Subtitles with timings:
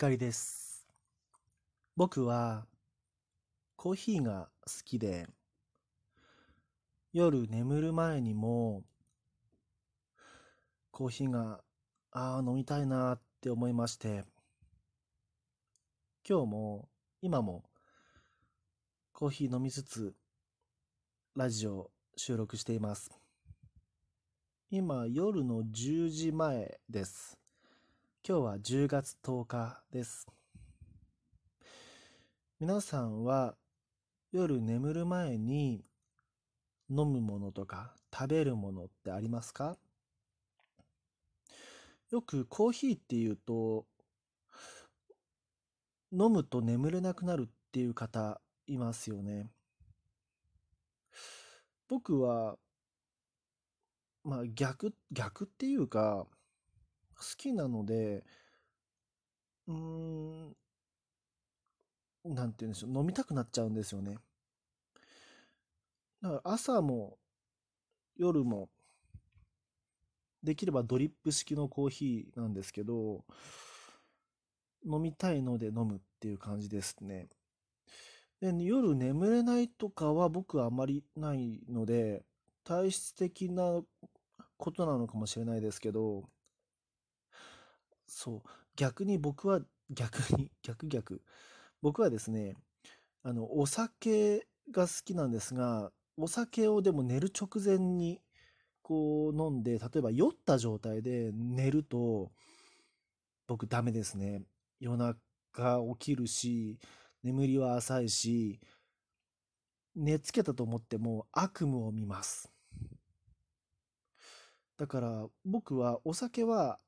[0.00, 0.88] 光です。
[1.94, 2.64] 僕は
[3.76, 5.26] コーヒーが好きで、
[7.12, 8.82] 夜眠る前にも
[10.90, 11.60] コーヒーが、
[12.12, 14.24] ああ、飲みたいなって思いまして、
[16.26, 16.88] 今日も
[17.20, 17.64] 今も
[19.12, 20.14] コーヒー飲みつつ
[21.36, 23.10] ラジオ収録しています。
[24.70, 27.39] 今夜の10時前です。
[28.22, 30.26] 今日は10月10日です。
[32.60, 33.54] 皆さんは
[34.30, 35.86] 夜眠る前に
[36.90, 39.78] 飲むものとか食べるものってありますか？
[42.10, 43.86] よくコーヒーっていうと
[46.12, 49.48] 飲むと眠れなくなるっていう方いますよね。
[51.88, 52.56] 僕は
[54.22, 56.26] まあ逆、逆っていうか
[57.20, 58.24] 好きなので、
[59.68, 60.56] うーん、
[62.24, 64.18] なんて言うんでしょう、飲みたくなっちゃうんですよね。
[66.22, 67.18] だから朝も
[68.16, 68.68] 夜も
[70.42, 73.24] できればドリップ式のコーヒーなんですけど、
[74.84, 77.28] 飲みたいので飲むっていう感じですね。
[78.40, 82.24] で、夜眠れないとかは僕はあまりないので、
[82.64, 83.82] 体質的な
[84.56, 86.24] ことなのかもしれないですけど、
[88.10, 88.48] そう。
[88.74, 91.22] 逆に僕は、逆に、 逆逆。
[91.80, 92.56] 僕はですね、
[93.22, 98.20] あの、お酒が好きなんですが、お酒をでも寝る直前に、
[98.82, 102.32] こう飲んで、例えば酔った状態で寝ると、
[103.46, 104.42] 僕ダメですね。
[104.80, 106.80] 夜中起きるし、
[107.22, 108.60] 眠りは浅いし、
[109.94, 112.50] 寝つけたと思っても悪夢を見ます。
[114.76, 116.80] だから僕はお酒は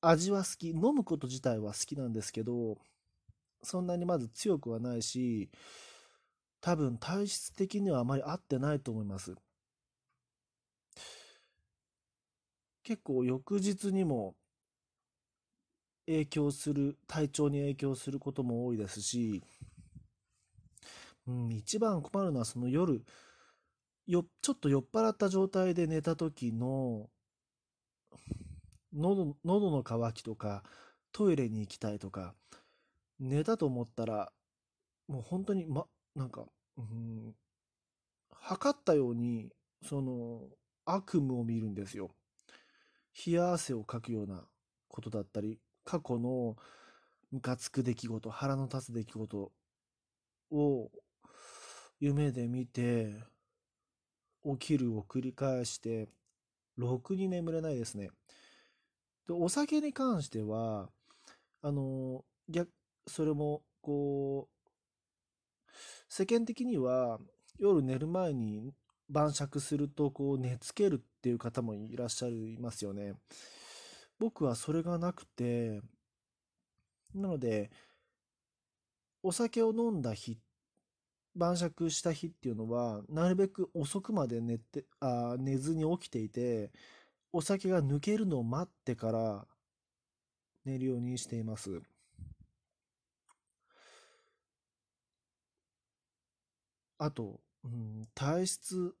[0.00, 2.78] 味は好き、飲むこと自体は好きなんですけど、
[3.62, 5.50] そんなにまず強くはないし、
[6.60, 9.34] 多分体質的にはあまり合ってないと思います。
[12.82, 14.34] 結構翌日にも
[16.06, 19.42] 影響する、体調に影響することも多いですし、
[21.26, 23.04] うん、一番困るのはその夜、
[24.06, 27.10] よ、ちょっと酔っ払った状態で寝た時の
[28.92, 30.62] 喉喉の渇きとか
[31.12, 32.34] トイレに行きたいとか
[33.18, 34.32] 寝たと思ったら
[35.08, 36.44] もう本当にまなんか、
[36.76, 37.34] うん、
[38.30, 39.50] 測ったように
[39.88, 40.40] その
[40.84, 42.10] 悪夢を見るんですよ。
[43.26, 44.44] 冷や汗をかくような
[44.88, 46.56] ことだったり過去の
[47.30, 49.52] ムカつく出来事腹の立つ出来事
[50.50, 50.90] を
[52.00, 53.16] 夢で見て
[54.44, 56.08] 起きるを繰り返して
[56.76, 58.10] ろくに眠れないですね。
[59.28, 60.88] で、お酒に関しては、
[61.62, 62.70] あの、逆、
[63.06, 64.58] それも、こう、
[66.08, 67.20] 世間的には
[67.58, 68.72] 夜寝る前に
[69.10, 73.14] 晩酌するとこう寝つけるっていう方もいらっしゃいますよね。
[74.18, 75.80] 僕はそれがなくて、
[77.14, 77.70] なので、
[79.22, 80.38] お酒を飲んだ日、
[81.34, 86.72] 晩酌した日っていうのは、なるべく遅くまで寝て、あ寝ずに起きていて、
[87.32, 89.46] お酒が抜けるのを待ってから
[90.64, 91.82] 寝るようにしています。
[96.98, 98.94] あと、うん、体質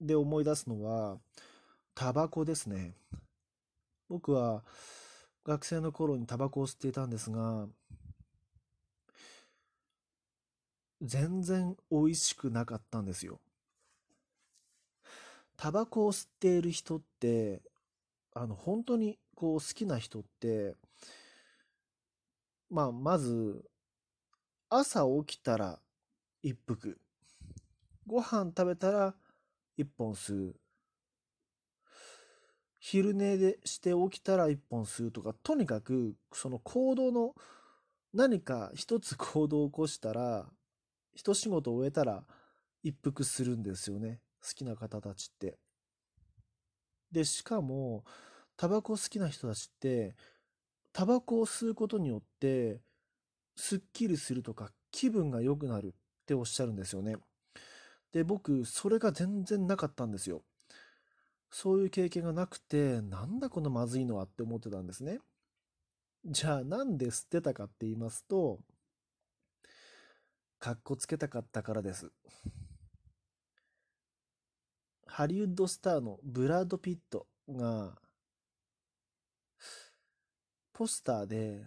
[0.00, 1.18] で思い出すのは、
[1.94, 2.94] タバコですね。
[4.08, 4.64] 僕は
[5.44, 7.68] 学生の頃にタバコを吸っていたんですが、
[11.02, 13.40] 全然美味しくなかったんですよ。
[15.60, 17.60] タバコを吸っている人って、
[18.32, 20.74] あの、本当にこう好きな人って、
[22.70, 23.62] まあ、まず、
[24.70, 25.78] 朝起きたら
[26.42, 26.98] 一服。
[28.06, 29.14] ご飯食べたら
[29.76, 30.56] 一本吸う。
[32.78, 37.34] 昼寝でして起きたら一本吸うとか、とにかく、その行動の、
[38.14, 40.48] 何か一つ行動を起こしたら、
[41.12, 42.24] 一仕事終えたら
[42.82, 44.20] 一服するんですよね。
[44.42, 45.58] 好きな方たちって。
[47.12, 48.04] で、しかも、
[48.56, 50.14] タバコ好きな人たちって、
[50.92, 52.80] タバコを吸うことによって、
[53.56, 55.90] すっきりするとか、気分が良くなるっ
[56.26, 57.16] ておっしゃるんですよね。
[58.12, 60.42] で、僕、それが全然なかったんですよ。
[61.50, 65.20] そういう経験がなくて、なんだこのまずいのはって思ってたんですね。
[66.24, 68.60] じゃあ、なんで捨てたかって言いますと、
[70.58, 72.12] かっこつけたかったからです。
[75.12, 77.98] ハリウッドスターのブラッド・ピットが、
[80.72, 81.64] ポスターで、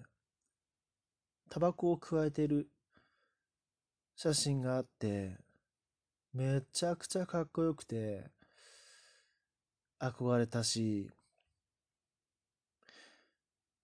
[1.49, 2.69] タバコを加えてる
[4.15, 5.37] 写真があって、
[6.33, 8.31] めちゃくちゃかっこよくて、
[9.99, 11.11] 憧れたし、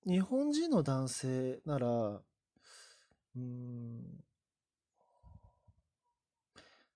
[0.07, 2.21] 日本人の男性なら、
[3.35, 4.23] うん、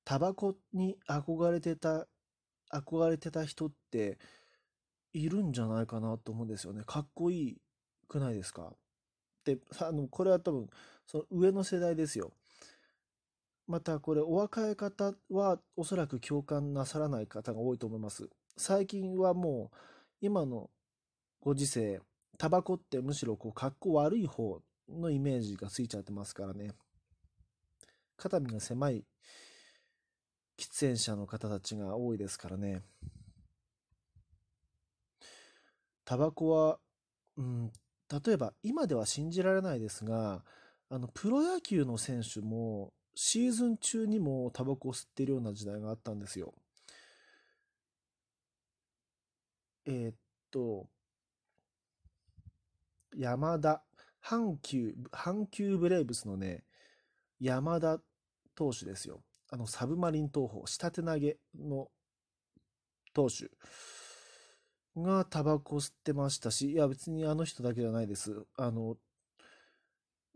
[0.05, 2.07] タバコに憧れてた、
[2.73, 4.17] 憧れてた人って
[5.13, 6.81] いるんじゃないかなと思うんですよね。
[6.85, 7.57] かっこいい
[8.07, 8.73] くないですか？
[9.45, 10.69] で、あの、これは多分、
[11.05, 12.31] その上の世代ですよ。
[13.67, 18.27] またこれお若い方はおそらく共感なさらない方が多いと思います。
[18.57, 19.77] 最近はもう
[20.21, 20.69] 今の
[21.39, 22.01] ご時世、
[22.37, 24.59] タバコってむしろこう格好悪い方
[24.89, 26.71] のイメージがついちゃってますからね。
[28.17, 29.05] 肩身が狭い
[30.73, 32.81] 喫煙者の方たちが多いですからね。
[36.03, 36.79] タバコは、
[37.37, 37.71] うん、
[38.25, 40.43] 例えば今では信じられないですが、
[40.89, 46.55] あの、プロ野球の選手もシーズン中にもタバコを吸っているような時代があったんですよ。
[49.85, 50.15] えー、っ
[50.49, 50.87] と、
[53.15, 53.83] 山田、
[54.23, 56.63] 阪急、阪急ブレーブスのね、
[57.39, 57.99] 山田
[58.55, 59.21] 投手ですよ。
[59.53, 61.87] あの、サブマリン投法、下手投げの
[63.13, 63.51] 投手
[64.99, 68.47] がタバコ吸ってましたし、いや別にあの人だけじゃないです。
[68.57, 68.97] あの、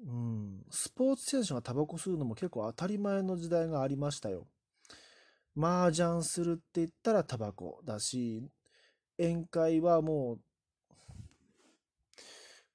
[0.05, 4.45] うん、スポーツ選手がタバコ吸うのも結構当たり前の時代がありましたよ。
[5.57, 8.47] 麻雀するって言ったらタバコだし、
[9.17, 10.37] 宴会はも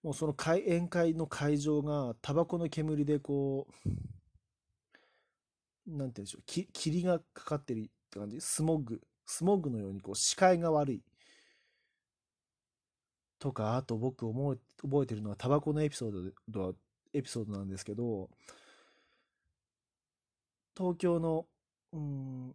[0.02, 3.88] う、もうその会宴会の会場がタバコの煙でこう、
[5.86, 11.02] なんて言うんでしょう、き霧がかかってるって感じ、スモッグ、スモッグのようにこう視界が悪い。
[13.38, 16.74] とか、あと僕覚え覚えてるのはタバコのエピソード
[17.12, 18.30] エピソードなんですけど、
[20.76, 21.46] 東京の、
[21.92, 22.54] うん、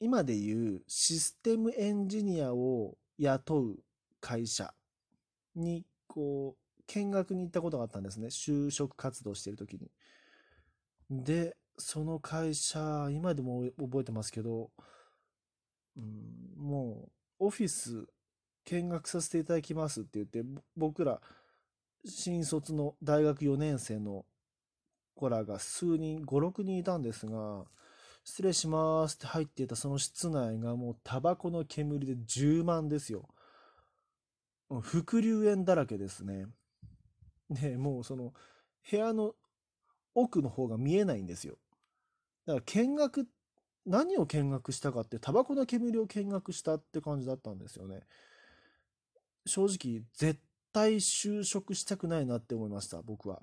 [0.00, 3.78] 今でいうシステムエンジニアを雇う
[4.20, 4.72] 会社
[5.54, 8.28] に、こう、見学に行ったことがあったんですね。
[8.28, 9.90] 就職活動してる時に。
[11.10, 14.70] で、その会社、今でも覚えてますけど、
[15.96, 17.08] うん、も
[17.40, 18.06] う、オフィス
[18.64, 20.42] 見学させていただきますって言って、
[20.76, 21.20] 僕ら、
[22.04, 24.24] 新卒の大学4年生の
[25.14, 27.64] 子らが数人、5、6人いたんですが、
[28.24, 33.28] 失礼しますって入っていたその室内がもうタバコの煙で充満ですよ。
[34.80, 36.46] 副流煙だらけですね。
[37.50, 38.32] で、もうその
[38.90, 39.34] 部屋の
[40.14, 41.58] 奥の方が見えないんですよ。
[42.46, 43.28] だから見学、
[43.86, 48.00] 何を見学したかってタバコの煙を見学したって感じだったんですよね。
[49.46, 50.40] 正直、絶
[50.72, 53.42] 対就職したくないなって思いました、僕は。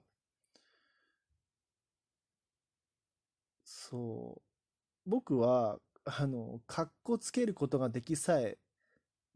[3.63, 4.41] そ
[5.05, 5.09] う。
[5.09, 8.57] 僕は、あの、かっこつけることができさえ、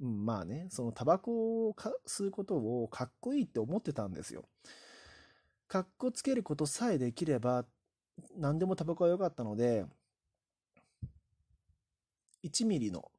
[0.02, 1.76] うん、まあね、そのタバコを
[2.08, 4.46] 吸うことをかっこいいって思ってたんですよ。
[5.68, 7.66] かっこつけることさえできれば、
[8.38, 9.86] 何でもタバコは良かったので、
[12.44, 13.12] 1ミリの、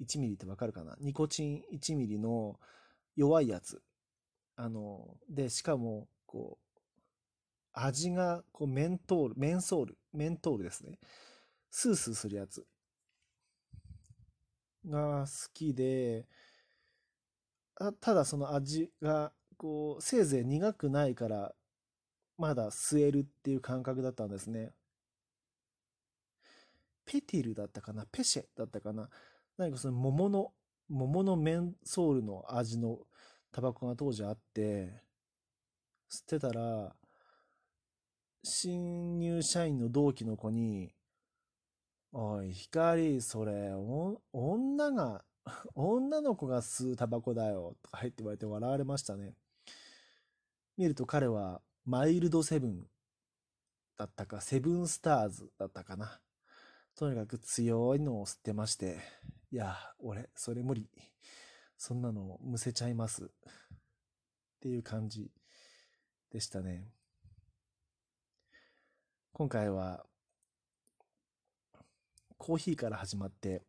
[0.00, 0.96] 1ミリってわかるかな？
[1.00, 2.58] ニコチン1ミリの
[3.16, 3.82] 弱いやつ。
[4.56, 6.80] あの、で、しかも、こう、
[7.72, 10.98] 味が、こう、メントール、メンソール、メントールですね。
[11.70, 12.66] スースーするやつ
[14.86, 16.26] が好きで、
[17.76, 21.54] あただその味が、こう、せいぜい苦くないから、
[22.38, 24.72] まだ吸えるっていう感覚だったんですね。
[27.04, 28.06] ペティルだったかな？
[28.10, 29.08] ペシェだったかな？
[29.56, 30.52] 何かその桃の、
[30.88, 33.00] 桃のメンソールの味の
[33.50, 35.02] タバコが当時あって、
[36.10, 36.94] 吸ってたら、
[38.44, 40.94] 新入社員の同期の子に、
[42.12, 43.72] おい、光、それ、
[44.32, 45.24] 女が、
[45.74, 49.34] 女の子が吸うタバコだよ、とか言って言われて笑われましたね。
[50.78, 52.86] 見ると彼は、マイルドセブン
[53.96, 56.20] だったか、セブンスターズだったかな。
[56.94, 58.98] とにかく強いのを吸ってまして、
[59.50, 60.88] いや、俺、それ無理。
[61.76, 63.24] そんなのむせちゃいます。
[63.24, 63.28] っ
[64.60, 65.32] ていう感じ
[66.30, 66.86] でしたね。
[69.32, 70.06] 今回は
[72.36, 73.62] コーヒーから始まって、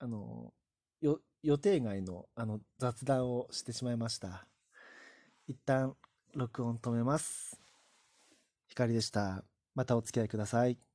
[0.00, 0.52] あの、
[1.00, 4.46] よ、予定外のあの雑談をしてしまいました。
[5.48, 5.94] 一旦
[6.34, 7.60] 録音止めます。
[8.68, 9.44] 光でした。
[9.74, 10.91] またお付き合いください。